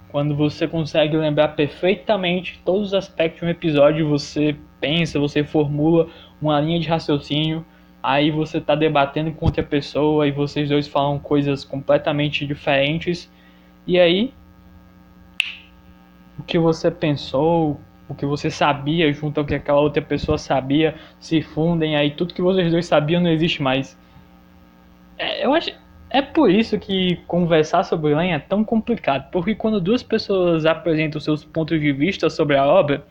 Quando 0.10 0.36
você 0.36 0.68
consegue 0.68 1.16
lembrar 1.16 1.50
perfeitamente 1.50 2.60
todos 2.66 2.88
os 2.88 2.94
aspectos 2.94 3.42
de 3.42 3.46
um 3.46 3.50
episódio, 3.50 4.08
você 4.08 4.56
pensa, 4.80 5.20
você 5.20 5.44
formula 5.44 6.08
uma 6.42 6.60
linha 6.60 6.80
de 6.80 6.88
raciocínio, 6.88 7.66
aí 8.02 8.32
você 8.32 8.58
está 8.58 8.74
debatendo 8.74 9.32
com 9.32 9.46
outra 9.46 9.64
pessoa 9.64 10.28
e 10.28 10.32
vocês 10.32 10.70
dois 10.70 10.88
falam 10.88 11.20
coisas 11.20 11.64
completamente 11.64 12.46
diferentes, 12.46 13.32
e 13.86 14.00
aí 14.00 14.34
o 16.40 16.44
que 16.44 16.58
você 16.58 16.90
pensou, 16.90 17.80
o 18.10 18.16
que 18.16 18.26
você 18.26 18.50
sabia 18.50 19.12
junto 19.12 19.40
ao 19.40 19.46
que 19.46 19.56
aquela 19.56 19.80
outra 19.80 20.02
pessoa 20.02 20.38
sabia 20.38 20.96
se 21.20 21.42
fundem, 21.42 21.96
aí 21.96 22.12
tudo 22.12 22.34
que 22.34 22.42
vocês 22.42 22.72
dois 22.72 22.86
sabiam 22.86 23.22
não 23.22 23.30
existe 23.30 23.62
mais. 23.62 23.98
É, 25.18 25.46
eu 25.46 25.54
acho. 25.54 25.72
É 26.10 26.22
por 26.22 26.50
isso 26.50 26.80
que 26.80 27.18
conversar 27.28 27.84
sobre 27.84 28.16
Len 28.16 28.34
é 28.34 28.40
tão 28.40 28.64
complicado, 28.64 29.30
porque 29.30 29.54
quando 29.54 29.82
duas 29.82 30.02
pessoas 30.02 30.66
apresentam 30.66 31.20
seus 31.20 31.44
pontos 31.44 31.82
de 31.82 31.92
vista 31.92 32.30
sobre 32.30 32.56
a 32.56 32.66
obra, 32.66 33.06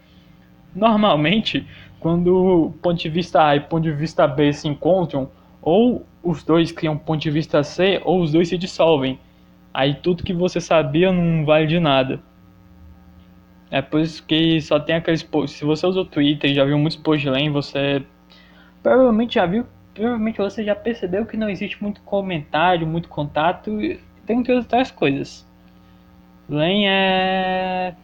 normalmente, 0.74 1.66
quando 2.00 2.72
ponto 2.80 2.98
de 2.98 3.10
vista 3.10 3.44
A 3.46 3.56
e 3.56 3.60
ponto 3.60 3.82
de 3.82 3.92
vista 3.92 4.26
B 4.26 4.50
se 4.50 4.66
encontram, 4.66 5.30
ou 5.60 6.06
os 6.22 6.42
dois 6.42 6.72
criam 6.72 6.96
ponto 6.96 7.20
de 7.20 7.30
vista 7.30 7.62
C, 7.62 8.00
ou 8.02 8.22
os 8.22 8.32
dois 8.32 8.48
se 8.48 8.56
dissolvem. 8.56 9.18
Aí 9.74 9.94
tudo 9.94 10.22
que 10.22 10.32
você 10.32 10.58
sabia 10.58 11.12
não 11.12 11.44
vale 11.44 11.66
de 11.66 11.78
nada. 11.78 12.20
É 13.70 13.82
por 13.82 14.00
isso 14.00 14.22
que 14.24 14.60
só 14.60 14.78
tem 14.78 14.96
aqueles 14.96 15.22
posts. 15.22 15.58
Se 15.58 15.64
você 15.64 15.86
usou 15.86 16.04
Twitter 16.04 16.50
e 16.50 16.54
já 16.54 16.64
viu 16.64 16.78
muitos 16.78 16.96
posts 16.96 17.30
lá, 17.30 17.38
você 17.50 18.02
provavelmente 18.82 19.34
já 19.34 19.46
viu, 19.46 19.66
provavelmente 19.92 20.38
você 20.38 20.64
já 20.64 20.74
percebeu 20.74 21.26
que 21.26 21.36
não 21.36 21.48
existe 21.48 21.82
muito 21.82 22.00
comentário, 22.02 22.86
muito 22.86 23.08
contato, 23.08 23.78
tem 24.24 24.42
que 24.42 24.52
outras 24.52 24.90
coisas. 24.90 25.46
Len 26.48 26.88
é. 26.88 27.94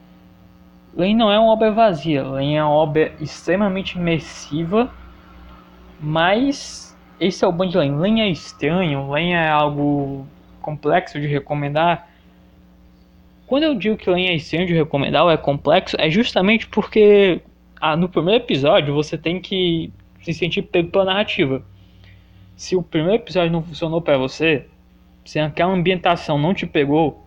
Len 0.95 1.17
não 1.17 1.31
é 1.31 1.39
uma 1.39 1.53
obra 1.53 1.71
vazia, 1.71 2.23
Len 2.23 2.59
é 2.59 2.65
uma 2.65 2.73
obra 2.73 3.13
extremamente 3.21 3.97
imersiva, 3.97 4.91
mas 6.01 6.97
esse 7.21 7.45
é 7.45 7.49
o 7.49 7.53
bom 7.53 7.67
de 7.67 7.79
Len. 7.79 7.97
Len 7.97 8.21
é 8.21 8.29
estranho, 8.29 9.11
Len 9.11 9.35
é 9.35 9.49
algo 9.49 10.27
complexo 10.61 11.21
de 11.21 11.27
recomendar 11.27 12.09
quando 13.53 13.65
eu 13.65 13.75
digo 13.75 13.99
que 13.99 14.09
estranho 14.35 14.67
de 14.67 14.73
recomendar 14.73 15.25
ou 15.25 15.31
é 15.31 15.37
complexo, 15.37 15.95
é 16.01 16.09
justamente 16.09 16.67
porque 16.69 17.43
ah, 17.79 17.95
no 17.95 18.09
primeiro 18.09 18.43
episódio 18.43 18.95
você 18.95 19.19
tem 19.19 19.43
que 19.43 19.93
se 20.23 20.33
sentir 20.33 20.63
pego 20.63 20.91
pela 20.91 21.05
narrativa. 21.05 21.63
Se 22.57 22.75
o 22.75 22.83
primeiro 22.83 23.17
episódio 23.17 23.53
não 23.53 23.63
funcionou 23.63 24.01
para 24.01 24.17
você, 24.17 24.65
se 25.23 25.39
aquela 25.39 25.71
ambientação 25.71 26.39
não 26.39 26.55
te 26.55 26.67
pegou, 26.67 27.27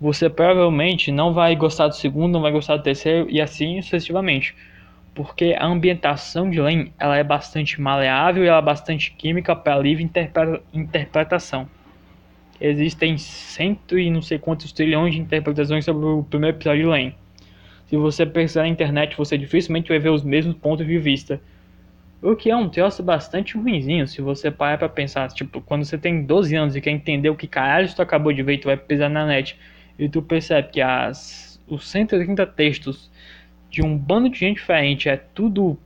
você 0.00 0.30
provavelmente 0.30 1.12
não 1.12 1.34
vai 1.34 1.54
gostar 1.54 1.88
do 1.88 1.94
segundo, 1.94 2.32
não 2.32 2.40
vai 2.40 2.52
gostar 2.52 2.78
do 2.78 2.82
terceiro 2.82 3.26
e 3.28 3.38
assim 3.38 3.82
sucessivamente. 3.82 4.56
Porque 5.14 5.54
a 5.58 5.66
ambientação 5.66 6.48
de 6.48 6.58
Len 6.58 6.90
ela 6.98 7.18
é 7.18 7.22
bastante 7.22 7.82
maleável 7.82 8.42
e 8.42 8.48
ela 8.48 8.60
é 8.60 8.62
bastante 8.62 9.10
química 9.10 9.54
para 9.54 9.78
livre 9.78 10.10
interpretação 10.72 11.68
existem 12.60 13.18
cento 13.18 13.98
e 13.98 14.10
não 14.10 14.22
sei 14.22 14.38
quantos 14.38 14.72
trilhões 14.72 15.14
de 15.14 15.20
interpretações 15.20 15.84
sobre 15.84 16.06
o 16.06 16.22
primeiro 16.24 16.56
episódio 16.56 16.82
de 16.82 16.88
Lane. 16.88 17.14
Se 17.86 17.96
você 17.96 18.26
pesquisar 18.26 18.62
na 18.62 18.68
internet, 18.68 19.16
você 19.16 19.38
dificilmente 19.38 19.88
vai 19.88 19.98
ver 19.98 20.10
os 20.10 20.22
mesmos 20.22 20.56
pontos 20.56 20.86
de 20.86 20.98
vista. 20.98 21.40
O 22.20 22.34
que 22.34 22.50
é 22.50 22.56
um 22.56 22.68
troço 22.68 23.02
bastante 23.02 23.56
ruimzinho, 23.56 24.08
se 24.08 24.20
você 24.20 24.50
parar 24.50 24.78
pra 24.78 24.88
pensar. 24.88 25.28
Tipo, 25.28 25.60
quando 25.60 25.84
você 25.84 25.96
tem 25.96 26.24
12 26.24 26.56
anos 26.56 26.74
e 26.74 26.80
quer 26.80 26.90
entender 26.90 27.30
o 27.30 27.36
que 27.36 27.46
caralho 27.46 27.94
tu 27.94 28.02
acabou 28.02 28.32
de 28.32 28.42
ver 28.42 28.58
tu 28.58 28.66
vai 28.66 28.76
pesquisar 28.76 29.08
na 29.08 29.26
net, 29.26 29.56
e 29.98 30.08
tu 30.08 30.20
percebe 30.20 30.68
que 30.68 30.80
as, 30.80 31.60
os 31.68 31.88
130 31.88 32.44
textos 32.46 33.10
de 33.70 33.82
um 33.82 33.96
bando 33.96 34.28
de 34.28 34.38
gente 34.38 34.56
diferente 34.56 35.08
é 35.08 35.16
tudo 35.16 35.78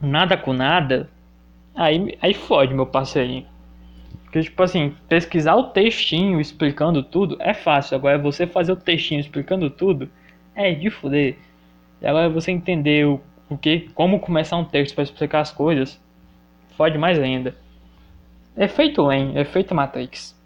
nada 0.00 0.36
com 0.36 0.52
nada, 0.52 1.10
aí, 1.74 2.16
aí 2.22 2.32
fode, 2.32 2.72
meu 2.72 2.86
parceirinho. 2.86 3.46
Porque, 4.30 4.42
tipo 4.42 4.62
assim, 4.62 4.94
pesquisar 5.08 5.56
o 5.56 5.64
textinho 5.70 6.40
explicando 6.40 7.02
tudo 7.02 7.36
é 7.40 7.52
fácil. 7.52 7.96
Agora, 7.96 8.16
você 8.16 8.46
fazer 8.46 8.70
o 8.70 8.76
textinho 8.76 9.20
explicando 9.20 9.68
tudo 9.68 10.08
é 10.54 10.72
de 10.72 10.88
fuder. 10.88 11.36
E 12.00 12.06
agora, 12.06 12.28
você 12.30 12.52
entender 12.52 13.04
o, 13.08 13.20
o 13.48 13.58
que, 13.58 13.90
como 13.92 14.20
começar 14.20 14.56
um 14.56 14.64
texto 14.64 14.94
para 14.94 15.02
explicar 15.02 15.40
as 15.40 15.50
coisas, 15.50 16.00
fode 16.76 16.96
mais 16.96 17.18
ainda. 17.18 17.56
Efeito 18.56 19.04
Len, 19.04 19.36
efeito 19.36 19.74
Matrix. 19.74 20.38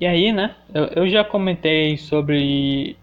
E 0.00 0.04
aí, 0.04 0.32
né, 0.32 0.56
eu, 0.74 0.86
eu 0.86 1.08
já 1.08 1.22
comentei 1.22 1.96
sobre 1.96 2.96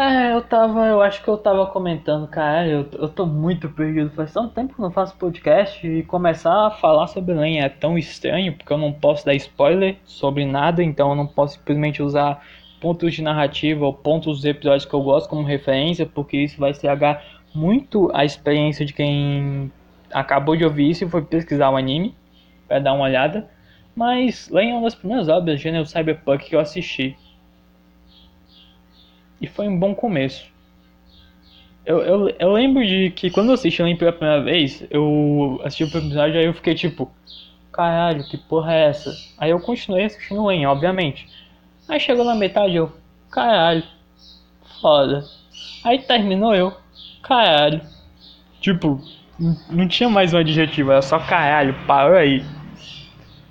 é, 0.00 0.32
eu 0.34 0.42
tava, 0.42 0.86
eu 0.86 1.02
acho 1.02 1.22
que 1.22 1.28
eu 1.28 1.36
tava 1.36 1.66
comentando, 1.66 2.26
cara, 2.26 2.66
eu, 2.66 2.88
eu 2.92 3.08
tô 3.08 3.26
muito 3.26 3.68
perdido. 3.68 4.10
Faz 4.10 4.32
tanto 4.32 4.54
tempo 4.54 4.74
que 4.74 4.80
não 4.80 4.90
faço 4.90 5.16
podcast 5.16 5.86
e 5.86 6.02
começar 6.04 6.66
a 6.66 6.70
falar 6.70 7.06
sobre 7.06 7.34
lenha 7.34 7.64
é 7.64 7.68
tão 7.68 7.98
estranho, 7.98 8.54
porque 8.56 8.72
eu 8.72 8.78
não 8.78 8.92
posso 8.92 9.24
dar 9.26 9.34
spoiler 9.34 9.96
sobre 10.04 10.46
nada, 10.46 10.82
então 10.82 11.10
eu 11.10 11.16
não 11.16 11.26
posso 11.26 11.58
simplesmente 11.58 12.02
usar 12.02 12.42
pontos 12.80 13.14
de 13.14 13.22
narrativa 13.22 13.84
ou 13.84 13.92
pontos 13.92 14.38
dos 14.38 14.44
episódios 14.44 14.86
que 14.86 14.94
eu 14.94 15.02
gosto 15.02 15.28
como 15.28 15.42
referência, 15.42 16.06
porque 16.06 16.38
isso 16.38 16.58
vai 16.58 16.70
estragar 16.70 17.22
muito 17.54 18.10
a 18.14 18.24
experiência 18.24 18.86
de 18.86 18.92
quem 18.92 19.70
acabou 20.12 20.56
de 20.56 20.64
ouvir 20.64 20.90
isso 20.90 21.04
e 21.04 21.08
foi 21.08 21.22
pesquisar 21.22 21.70
o 21.70 21.76
anime 21.76 22.14
para 22.66 22.78
dar 22.78 22.94
uma 22.94 23.04
olhada. 23.04 23.48
Mas 23.94 24.48
Lenha 24.48 24.72
é 24.72 24.74
uma 24.74 24.84
das 24.84 24.94
primeiras 24.94 25.28
obras 25.28 25.58
de 25.58 25.64
gênero 25.64 25.84
cyberpunk 25.84 26.48
que 26.48 26.56
eu 26.56 26.60
assisti. 26.60 27.16
E 29.40 29.46
foi 29.46 29.66
um 29.66 29.78
bom 29.78 29.94
começo. 29.94 30.44
Eu, 31.84 32.00
eu, 32.02 32.28
eu 32.38 32.52
lembro 32.52 32.86
de 32.86 33.10
que 33.10 33.30
quando 33.30 33.48
eu 33.48 33.54
assisti 33.54 33.82
Lamp 33.82 33.98
pela 33.98 34.12
primeira 34.12 34.42
vez, 34.42 34.84
eu 34.90 35.60
assisti 35.64 35.84
o 35.84 35.98
episódio 35.98 36.38
aí 36.38 36.44
eu 36.44 36.52
fiquei 36.52 36.74
tipo, 36.74 37.10
caralho, 37.72 38.22
que 38.28 38.36
porra 38.36 38.74
é 38.74 38.88
essa? 38.88 39.10
Aí 39.38 39.50
eu 39.50 39.58
continuei 39.60 40.04
assistindo 40.04 40.46
Len, 40.46 40.66
obviamente. 40.66 41.28
Aí 41.88 41.98
chegou 41.98 42.24
na 42.24 42.34
metade 42.34 42.76
eu, 42.76 42.92
caralho, 43.30 43.82
foda. 44.80 45.24
Aí 45.82 45.98
terminou 46.00 46.54
eu, 46.54 46.72
caralho. 47.22 47.80
Tipo, 48.60 49.00
não 49.70 49.88
tinha 49.88 50.10
mais 50.10 50.34
um 50.34 50.38
adjetivo, 50.38 50.92
era 50.92 51.00
só 51.00 51.18
caralho, 51.18 51.74
parou 51.86 52.16
aí. 52.16 52.44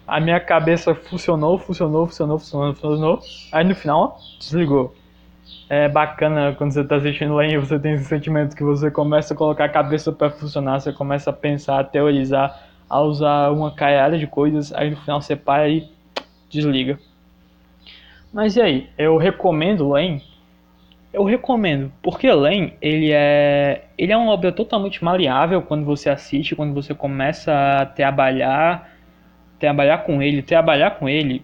A 0.07 0.19
minha 0.19 0.39
cabeça 0.39 0.93
funcionou, 0.93 1.57
funcionou, 1.57 2.05
funcionou, 2.07 2.37
funcionou, 2.37 2.73
funcionou. 2.75 3.19
Aí 3.51 3.63
no 3.63 3.75
final, 3.75 4.19
desligou 4.39 4.95
é 5.69 5.87
bacana 5.87 6.55
quando 6.57 6.71
você 6.71 6.81
está 6.81 6.95
assistindo 6.95 7.35
lá 7.35 7.45
e 7.45 7.57
você 7.57 7.77
tem 7.77 7.93
esse 7.93 8.05
sentimento 8.05 8.55
que 8.55 8.63
você 8.63 8.89
começa 8.89 9.33
a 9.33 9.37
colocar 9.37 9.65
a 9.65 9.69
cabeça 9.69 10.11
para 10.11 10.31
funcionar, 10.31 10.79
você 10.79 10.91
começa 10.91 11.29
a 11.29 11.33
pensar, 11.33 11.79
a 11.79 11.83
teorizar, 11.83 12.59
a 12.89 13.01
usar 13.01 13.51
uma 13.51 13.71
caiada 13.71 14.17
de 14.17 14.25
coisas, 14.25 14.73
aí 14.73 14.89
no 14.89 14.97
final 14.97 15.21
você 15.21 15.35
para 15.35 15.69
e 15.69 15.87
desliga. 16.49 16.99
Mas 18.33 18.55
e 18.55 18.61
aí, 18.61 18.89
eu 18.97 19.15
recomendo 19.17 19.91
Len? 19.91 20.21
Eu 21.13 21.23
recomendo, 21.23 21.91
porque 22.01 22.31
Len, 22.31 22.73
ele 22.81 23.11
é, 23.11 23.85
ele 23.97 24.11
é 24.11 24.17
uma 24.17 24.31
obra 24.31 24.51
totalmente 24.51 25.03
maleável 25.03 25.61
quando 25.61 25.85
você 25.85 26.09
assiste, 26.09 26.55
quando 26.55 26.73
você 26.73 26.93
começa 26.93 27.51
a 27.53 27.85
trabalhar, 27.85 28.89
trabalhar 29.59 29.99
com 29.99 30.21
ele, 30.21 30.41
trabalhar 30.41 30.91
com 30.91 31.07
ele 31.07 31.43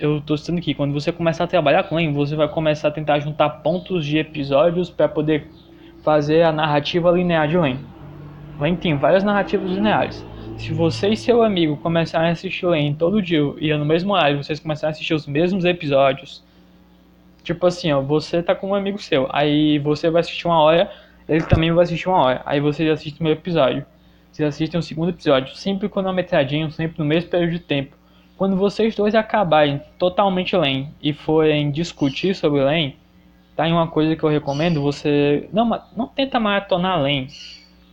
eu 0.00 0.20
tô 0.20 0.36
citando 0.36 0.58
aqui, 0.58 0.74
quando 0.74 0.92
você 0.92 1.12
começar 1.12 1.44
a 1.44 1.46
trabalhar 1.46 1.84
com 1.84 2.00
ele, 2.00 2.12
você 2.12 2.34
vai 2.34 2.48
começar 2.48 2.88
a 2.88 2.90
tentar 2.90 3.18
juntar 3.20 3.48
pontos 3.48 4.04
de 4.04 4.18
episódios 4.18 4.88
para 4.88 5.08
poder 5.08 5.46
fazer 6.02 6.42
a 6.42 6.50
narrativa 6.50 7.10
linear 7.10 7.46
de 7.46 7.58
Len. 7.58 7.78
Len 8.58 8.74
tem 8.76 8.96
várias 8.96 9.22
narrativas 9.22 9.70
lineares. 9.70 10.24
Se 10.56 10.72
você 10.72 11.10
e 11.10 11.16
seu 11.16 11.42
amigo 11.42 11.76
começarem 11.76 12.30
a 12.30 12.32
assistir 12.32 12.66
Len 12.66 12.94
todo 12.94 13.20
dia 13.20 13.40
e 13.58 13.72
no 13.76 13.84
mesmo 13.84 14.14
horário, 14.14 14.42
vocês 14.42 14.58
começarem 14.58 14.90
a 14.90 14.92
assistir 14.92 15.14
os 15.14 15.26
mesmos 15.26 15.64
episódios, 15.64 16.42
tipo 17.42 17.66
assim, 17.66 17.92
ó, 17.92 18.00
você 18.00 18.42
tá 18.42 18.54
com 18.54 18.70
um 18.70 18.74
amigo 18.74 18.98
seu, 18.98 19.28
aí 19.30 19.78
você 19.78 20.08
vai 20.08 20.20
assistir 20.20 20.46
uma 20.46 20.60
hora, 20.60 20.90
ele 21.28 21.44
também 21.44 21.70
vai 21.72 21.84
assistir 21.84 22.08
uma 22.08 22.18
hora, 22.18 22.42
aí 22.46 22.58
você 22.58 22.88
assiste 22.88 23.12
o 23.12 23.16
primeiro 23.16 23.38
episódio. 23.38 23.84
Vocês 24.32 24.48
assistem 24.48 24.78
o 24.78 24.82
segundo 24.82 25.10
episódio, 25.10 25.54
sempre 25.56 25.88
cronometradinho, 25.88 26.70
sempre 26.70 26.98
no 26.98 27.04
mesmo 27.04 27.28
período 27.28 27.52
de 27.52 27.58
tempo. 27.58 27.99
Quando 28.40 28.56
vocês 28.56 28.94
dois 28.94 29.14
acabarem 29.14 29.82
totalmente 29.98 30.56
LAN 30.56 30.86
e 31.02 31.12
forem 31.12 31.70
discutir 31.70 32.34
sobre 32.34 32.62
LAN, 32.62 32.92
tá 33.54 33.68
em 33.68 33.72
uma 33.72 33.86
coisa 33.86 34.16
que 34.16 34.22
eu 34.22 34.30
recomendo, 34.30 34.80
você 34.80 35.46
não, 35.52 35.78
não 35.94 36.06
tenta 36.06 36.40
maratonar 36.40 37.02
LAN. 37.02 37.26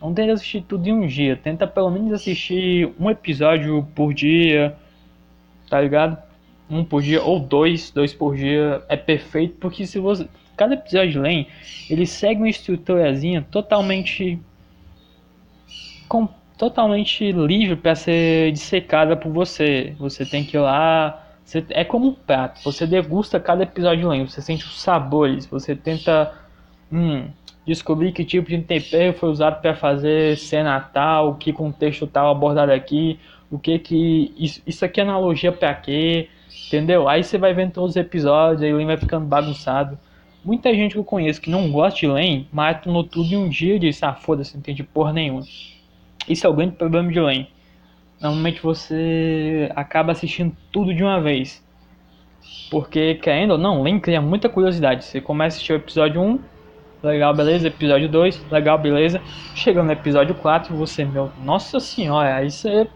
Não 0.01 0.13
tenta 0.13 0.31
assistir 0.31 0.61
tudo 0.61 0.87
em 0.87 0.93
um 0.93 1.05
dia, 1.05 1.35
tenta 1.35 1.67
pelo 1.67 1.91
menos 1.91 2.13
assistir 2.13 2.89
um 2.97 3.09
episódio 3.09 3.85
por 3.93 4.13
dia, 4.13 4.73
tá 5.69 5.81
ligado? 5.81 6.17
Um 6.69 6.81
por 6.81 7.01
dia 7.01 7.21
ou 7.21 7.41
dois, 7.41 7.91
dois 7.91 8.13
por 8.13 8.37
dia 8.37 8.81
é 8.87 8.95
perfeito, 8.95 9.57
porque 9.59 9.85
se 9.85 9.99
você 9.99 10.29
cada 10.55 10.75
episódio 10.75 11.11
de 11.11 11.19
LAN, 11.19 11.45
ele 11.89 12.05
segue 12.05 12.39
uma 12.39 12.49
estruturazinha 12.49 13.45
totalmente 13.51 14.39
com, 16.07 16.29
totalmente 16.57 17.31
livre 17.31 17.75
para 17.75 17.95
ser 17.95 18.51
dissecada 18.51 19.15
por 19.15 19.31
você. 19.31 19.93
Você 19.99 20.25
tem 20.25 20.43
que 20.43 20.57
ir 20.57 20.59
lá. 20.59 21.23
Você, 21.45 21.65
é 21.69 21.85
como 21.85 22.07
um 22.07 22.13
prato. 22.13 22.61
Você 22.63 22.85
degusta 22.85 23.39
cada 23.39 23.63
episódio 23.63 23.99
de 23.99 24.05
Len. 24.05 24.27
Você 24.27 24.41
sente 24.41 24.65
os 24.65 24.81
sabores. 24.81 25.45
Você 25.45 25.75
tenta 25.75 26.33
hum, 26.91 27.27
descobrir 27.65 28.11
que 28.11 28.25
tipo 28.25 28.49
de 28.49 28.61
tempero 28.61 29.13
foi 29.13 29.29
usado 29.29 29.61
para 29.61 29.75
fazer 29.75 30.37
cena 30.37 30.79
tal, 30.79 31.35
que 31.35 31.53
contexto 31.53 32.07
tal 32.07 32.31
abordado 32.31 32.71
aqui, 32.71 33.19
o 33.51 33.59
que 33.59 33.77
que 33.77 34.33
isso, 34.37 34.61
isso 34.65 34.85
aqui 34.85 34.99
é 34.99 35.03
analogia 35.03 35.51
para 35.51 35.73
quê, 35.73 36.29
entendeu? 36.67 37.07
Aí 37.07 37.23
você 37.23 37.37
vai 37.37 37.53
vendo 37.53 37.73
todos 37.73 37.91
os 37.91 37.97
episódios, 37.97 38.61
aí 38.61 38.73
o 38.73 38.77
Len 38.77 38.87
vai 38.87 38.97
ficando 38.97 39.25
bagunçado. 39.25 39.97
Muita 40.43 40.73
gente 40.73 40.93
que 40.93 40.97
eu 40.97 41.03
conheço 41.03 41.41
que 41.41 41.49
não 41.49 41.69
gosta 41.71 41.99
de 41.99 42.07
Len, 42.07 42.47
maratonou 42.51 43.03
tudo 43.03 43.33
em 43.33 43.35
um 43.35 43.49
dia 43.49 43.75
e 43.75 43.79
disse, 43.79 44.05
ah, 44.05 44.13
foda-se, 44.13 44.53
não 44.53 44.59
entende 44.59 44.83
porra 44.83 45.11
nenhuma. 45.11 45.43
Isso 46.27 46.45
é 46.45 46.49
o 46.49 46.53
grande 46.53 46.75
problema 46.75 47.11
de 47.11 47.19
Len. 47.19 47.47
Normalmente 48.19 48.61
você 48.61 49.71
acaba 49.75 50.11
assistindo 50.11 50.55
tudo 50.71 50.93
de 50.93 51.03
uma 51.03 51.21
vez. 51.21 51.65
Porque, 52.69 53.15
querendo 53.15 53.51
ou 53.51 53.57
não, 53.57 53.81
Len 53.83 53.99
cria 53.99 54.21
muita 54.21 54.49
curiosidade. 54.49 55.05
Você 55.05 55.21
começa 55.21 55.55
a 55.55 55.57
assistir 55.57 55.73
o 55.73 55.77
episódio 55.77 56.21
1, 56.21 56.39
legal, 57.03 57.33
beleza. 57.33 57.67
Episódio 57.67 58.09
2, 58.09 58.51
legal, 58.51 58.77
beleza. 58.77 59.21
Chega 59.55 59.83
no 59.83 59.91
episódio 59.91 60.35
4, 60.35 60.75
você, 60.75 61.05
meu, 61.05 61.31
nossa 61.43 61.79
senhora, 61.79 62.35
aí 62.35 62.49
você, 62.49 62.87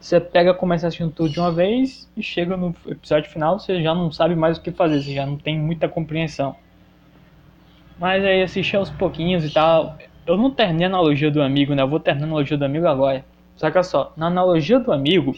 você 0.00 0.18
pega, 0.18 0.54
começa 0.54 0.86
assistindo 0.86 1.12
tudo 1.12 1.28
de 1.28 1.38
uma 1.38 1.52
vez 1.52 2.10
e 2.16 2.22
chega 2.22 2.56
no 2.56 2.74
episódio 2.86 3.30
final, 3.30 3.58
você 3.58 3.82
já 3.82 3.94
não 3.94 4.10
sabe 4.10 4.34
mais 4.34 4.58
o 4.58 4.62
que 4.62 4.72
fazer, 4.72 5.02
você 5.02 5.14
já 5.14 5.26
não 5.26 5.36
tem 5.36 5.58
muita 5.58 5.88
compreensão. 5.88 6.56
Mas 7.98 8.24
aí 8.24 8.42
assistir 8.42 8.76
aos 8.76 8.90
pouquinhos 8.90 9.44
e 9.44 9.50
tal. 9.52 9.98
Eu 10.28 10.36
não 10.36 10.50
terminei 10.50 10.84
a 10.84 10.90
analogia 10.90 11.30
do 11.30 11.40
amigo, 11.40 11.74
né? 11.74 11.82
Eu 11.82 11.88
vou 11.88 11.98
terminar 11.98 12.26
a 12.26 12.28
analogia 12.28 12.58
do 12.58 12.64
amigo 12.66 12.86
agora. 12.86 13.24
Saca 13.56 13.82
só, 13.82 14.12
na 14.14 14.26
analogia 14.26 14.78
do 14.78 14.92
amigo, 14.92 15.34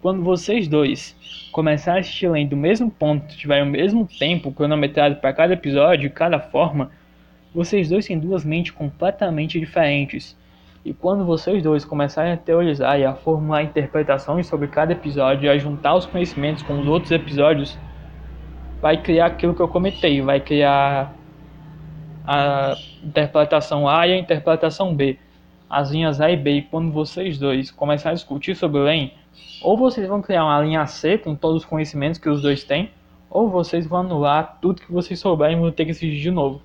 quando 0.00 0.22
vocês 0.22 0.66
dois 0.66 1.14
começarem 1.52 1.98
a 1.98 2.00
assistir 2.00 2.24
além 2.24 2.48
do 2.48 2.56
mesmo 2.56 2.90
ponto, 2.90 3.36
tiverem 3.36 3.62
o 3.62 3.70
mesmo 3.70 4.08
tempo 4.18 4.50
cronometrado 4.50 5.16
para 5.16 5.34
cada 5.34 5.52
episódio, 5.52 6.10
cada 6.10 6.40
forma, 6.40 6.90
vocês 7.54 7.90
dois 7.90 8.06
têm 8.06 8.18
duas 8.18 8.42
mentes 8.42 8.72
completamente 8.72 9.60
diferentes. 9.60 10.34
E 10.82 10.94
quando 10.94 11.26
vocês 11.26 11.62
dois 11.62 11.84
começarem 11.84 12.32
a 12.32 12.36
teorizar 12.38 12.98
e 12.98 13.04
a 13.04 13.12
formular 13.12 13.62
interpretações 13.62 14.46
sobre 14.46 14.66
cada 14.66 14.92
episódio 14.92 15.44
e 15.44 15.50
a 15.50 15.58
juntar 15.58 15.94
os 15.94 16.06
conhecimentos 16.06 16.62
com 16.62 16.80
os 16.80 16.86
outros 16.86 17.12
episódios, 17.12 17.78
vai 18.80 18.96
criar 18.96 19.26
aquilo 19.26 19.54
que 19.54 19.60
eu 19.60 19.68
comentei, 19.68 20.22
vai 20.22 20.40
criar 20.40 21.14
a 22.26 22.74
interpretação 23.02 23.88
A 23.88 24.06
e 24.06 24.12
a 24.12 24.18
interpretação 24.18 24.94
B. 24.94 25.18
As 25.68 25.90
linhas 25.90 26.20
A 26.20 26.30
e 26.30 26.36
B, 26.36 26.50
e 26.58 26.62
quando 26.62 26.92
vocês 26.92 27.38
dois 27.38 27.70
começarem 27.70 28.12
a 28.12 28.16
discutir 28.16 28.54
sobre 28.54 28.78
o 28.78 29.10
ou 29.62 29.76
vocês 29.76 30.06
vão 30.06 30.20
criar 30.20 30.44
uma 30.44 30.60
linha 30.60 30.86
C 30.86 31.16
com 31.16 31.34
todos 31.34 31.62
os 31.62 31.64
conhecimentos 31.64 32.18
que 32.18 32.28
os 32.28 32.42
dois 32.42 32.64
têm, 32.64 32.90
ou 33.30 33.48
vocês 33.48 33.86
vão 33.86 34.00
anular 34.00 34.58
tudo 34.60 34.82
que 34.82 34.92
vocês 34.92 35.18
souberem 35.18 35.56
e 35.56 35.60
vão 35.60 35.70
ter 35.70 35.86
que 35.86 35.92
assistir 35.92 36.20
de 36.20 36.30
novo. 36.30 36.60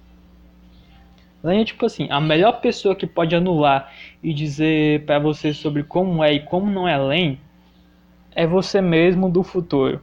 LEM 1.43 1.61
é 1.61 1.65
tipo 1.65 1.85
assim, 1.85 2.07
a 2.09 2.19
melhor 2.19 2.59
pessoa 2.59 2.95
que 2.95 3.07
pode 3.07 3.35
anular 3.35 3.91
e 4.21 4.33
dizer 4.33 5.05
para 5.05 5.19
você 5.19 5.53
sobre 5.53 5.83
como 5.83 6.23
é 6.23 6.33
e 6.33 6.39
como 6.41 6.69
não 6.69 6.87
é 6.87 6.97
LEM 6.97 7.39
é 8.35 8.45
você 8.45 8.81
mesmo 8.81 9.29
do 9.29 9.43
futuro. 9.43 10.01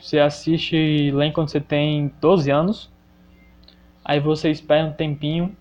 Você 0.00 0.18
assiste 0.18 1.10
LEM 1.12 1.32
quando 1.32 1.50
você 1.50 1.60
tem 1.60 2.10
12 2.20 2.50
anos, 2.50 2.90
Aí 4.10 4.18
você 4.18 4.50
espera 4.50 4.88
um 4.88 4.92
tempinho, 4.92 5.56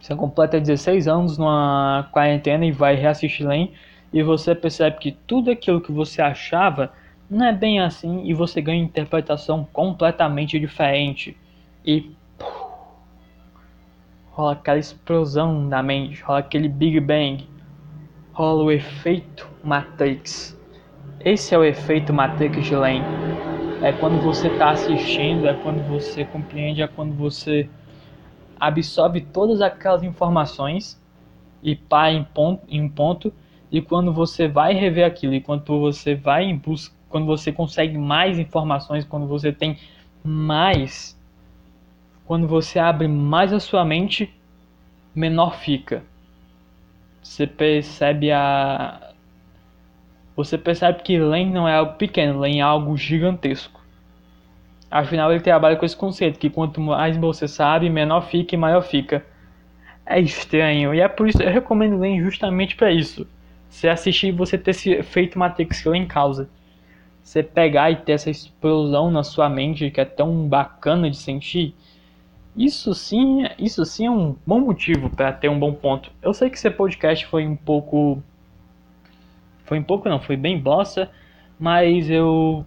você 0.00 0.16
completa 0.16 0.58
16 0.58 1.06
anos 1.06 1.38
numa 1.38 2.08
quarentena 2.10 2.66
e 2.66 2.72
vai 2.72 2.96
reassistir 2.96 3.46
Len 3.46 3.70
e 4.12 4.20
você 4.20 4.52
percebe 4.52 4.98
que 4.98 5.12
tudo 5.12 5.48
aquilo 5.48 5.80
que 5.80 5.92
você 5.92 6.20
achava 6.20 6.92
não 7.30 7.46
é 7.46 7.52
bem 7.52 7.78
assim 7.78 8.24
e 8.24 8.34
você 8.34 8.60
ganha 8.60 8.82
interpretação 8.82 9.64
completamente 9.72 10.58
diferente. 10.58 11.36
E 11.86 12.10
rola 14.32 14.54
aquela 14.54 14.78
explosão 14.78 15.62
na 15.62 15.84
mente, 15.84 16.20
rola 16.20 16.40
aquele 16.40 16.68
Big 16.68 16.98
Bang, 16.98 17.48
rola 18.32 18.64
o 18.64 18.72
efeito 18.72 19.48
Matrix. 19.62 20.60
Esse 21.20 21.54
é 21.54 21.58
o 21.58 21.62
efeito 21.62 22.12
Matrix 22.12 22.64
de 22.64 22.74
Lane 22.74 23.51
é 23.82 23.92
quando 23.92 24.22
você 24.22 24.46
está 24.46 24.70
assistindo, 24.70 25.48
é 25.48 25.54
quando 25.54 25.82
você 25.88 26.24
compreende, 26.24 26.82
é 26.82 26.86
quando 26.86 27.14
você 27.14 27.68
absorve 28.58 29.20
todas 29.20 29.60
aquelas 29.60 30.04
informações 30.04 31.02
e 31.60 31.74
pá 31.74 32.12
em 32.12 32.22
ponto, 32.22 32.62
em 32.68 32.88
ponto 32.88 33.32
e 33.72 33.82
quando 33.82 34.12
você 34.12 34.46
vai 34.46 34.72
rever 34.72 35.04
aquilo, 35.04 35.34
e 35.34 35.44
você 35.66 36.14
vai 36.14 36.44
em 36.44 36.56
busca, 36.56 36.94
quando 37.08 37.26
você 37.26 37.50
consegue 37.50 37.98
mais 37.98 38.38
informações, 38.38 39.04
quando 39.04 39.26
você 39.26 39.50
tem 39.50 39.76
mais, 40.22 41.18
quando 42.24 42.46
você 42.46 42.78
abre 42.78 43.08
mais 43.08 43.52
a 43.52 43.58
sua 43.58 43.84
mente, 43.84 44.32
menor 45.12 45.56
fica. 45.56 46.04
Você 47.20 47.46
percebe 47.46 48.30
a 48.30 49.11
você 50.36 50.56
percebe 50.56 51.02
que 51.02 51.18
Len 51.18 51.50
não 51.50 51.68
é 51.68 51.76
algo 51.76 51.94
pequeno, 51.94 52.40
Len 52.40 52.60
é 52.60 52.62
algo 52.62 52.96
gigantesco. 52.96 53.80
Afinal, 54.90 55.30
ele 55.30 55.40
trabalha 55.40 55.76
com 55.76 55.86
esse 55.86 55.96
conceito 55.96 56.38
que 56.38 56.50
quanto 56.50 56.80
mais 56.80 57.16
você 57.16 57.48
sabe, 57.48 57.88
menor 57.88 58.22
fica 58.22 58.54
e 58.54 58.58
maior 58.58 58.82
fica. 58.82 59.24
É 60.04 60.20
estranho, 60.20 60.94
e 60.94 61.00
é 61.00 61.08
por 61.08 61.28
isso 61.28 61.38
que 61.38 61.44
eu 61.44 61.50
recomendo 61.50 61.98
Len 61.98 62.20
justamente 62.20 62.76
para 62.76 62.90
isso. 62.90 63.26
Você 63.68 63.88
assistir 63.88 64.32
você 64.32 64.58
ter 64.58 64.72
esse 64.72 64.90
efeito 64.90 65.38
Matrix 65.38 65.82
que 65.82 65.88
Len 65.88 66.06
causa. 66.06 66.48
Você 67.22 67.42
pegar 67.42 67.90
e 67.90 67.96
ter 67.96 68.12
essa 68.12 68.30
explosão 68.30 69.10
na 69.10 69.22
sua 69.22 69.48
mente 69.48 69.90
que 69.90 70.00
é 70.00 70.04
tão 70.04 70.46
bacana 70.48 71.08
de 71.08 71.16
sentir. 71.16 71.74
Isso 72.54 72.92
sim, 72.94 73.46
isso 73.58 73.84
sim 73.86 74.06
é 74.06 74.10
um 74.10 74.36
bom 74.46 74.60
motivo 74.60 75.08
para 75.08 75.32
ter 75.32 75.48
um 75.48 75.58
bom 75.58 75.72
ponto. 75.72 76.10
Eu 76.20 76.34
sei 76.34 76.50
que 76.50 76.56
esse 76.56 76.70
podcast 76.70 77.24
foi 77.26 77.46
um 77.46 77.56
pouco 77.56 78.22
foi 79.72 79.78
um 79.78 79.82
pouco 79.82 80.06
não, 80.06 80.20
foi 80.20 80.36
bem 80.36 80.58
bosta, 80.58 81.10
mas 81.58 82.10
eu 82.10 82.62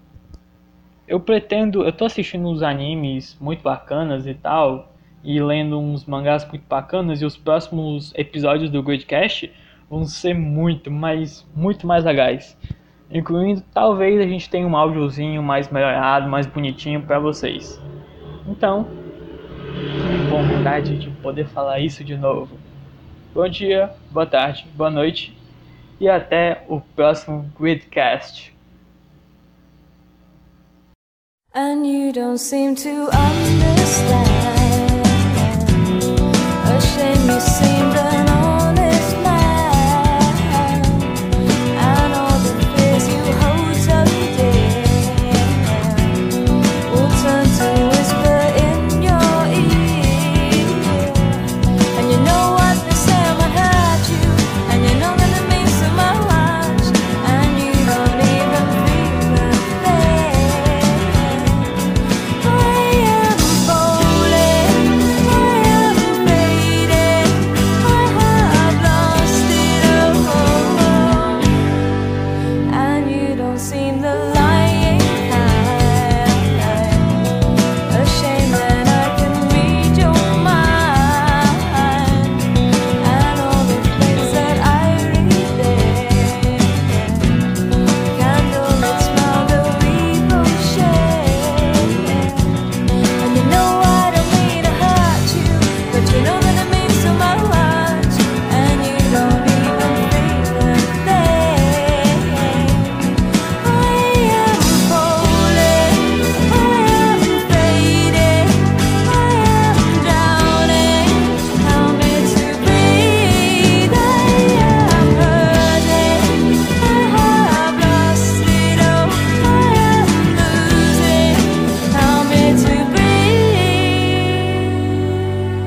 eu 1.08 1.20
pretendo, 1.20 1.84
eu 1.84 1.92
tô 1.92 2.06
assistindo 2.06 2.48
uns 2.48 2.64
animes 2.64 3.38
muito 3.40 3.62
bacanas 3.62 4.26
e 4.26 4.34
tal, 4.34 4.92
e 5.24 5.40
lendo 5.40 5.80
uns 5.80 6.04
mangás 6.06 6.44
muito 6.50 6.66
bacanas 6.68 7.22
e 7.22 7.26
os 7.26 7.38
próximos 7.38 8.12
episódios 8.16 8.72
do 8.72 8.82
Gridcast 8.82 9.52
vão 9.88 10.04
ser 10.06 10.34
muito, 10.34 10.90
mais 10.90 11.46
muito 11.56 11.86
mais 11.86 12.04
legais. 12.04 12.58
Incluindo, 13.12 13.62
talvez 13.72 14.20
a 14.20 14.26
gente 14.26 14.50
tenha 14.50 14.66
um 14.66 14.76
áudiozinho 14.76 15.44
mais 15.44 15.70
melhorado, 15.70 16.28
mais 16.28 16.48
bonitinho 16.48 17.04
para 17.04 17.20
vocês. 17.20 17.80
Então, 18.48 18.88
que 20.02 20.28
vontade 20.28 20.98
de 20.98 21.12
poder 21.22 21.46
falar 21.46 21.80
isso 21.80 22.04
de 22.04 22.18
novo. 22.18 22.58
Bom 23.32 23.48
dia, 23.48 23.94
boa 24.10 24.26
tarde, 24.26 24.66
boa 24.76 24.90
noite 24.90 25.35
e 26.00 26.10
até 26.10 26.64
o 26.68 26.82
próximo 26.82 27.50
Gridcast. 27.58 28.54
And 31.54 31.86
you 31.86 32.12
don't 32.12 32.38
seem 32.38 32.76
to 32.76 33.10
understand 33.10 34.55